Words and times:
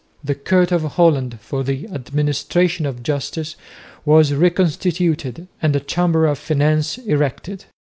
The 0.23 0.33
Court 0.33 0.71
of 0.71 0.81
Holland 0.95 1.37
for 1.41 1.63
the 1.63 1.85
administration 1.89 2.87
of 2.87 3.03
justice 3.03 3.55
was 4.03 4.33
reconstituted 4.33 5.47
and 5.61 5.75
a 5.75 5.79
Chamber 5.79 6.25
of 6.25 6.39
Finance 6.39 6.97
erected. 6.97 7.65